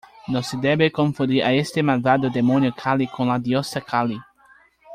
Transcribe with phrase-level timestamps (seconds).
[0.27, 4.17] No se debe confundir a este malvado demonio Kali con la diosa Kali.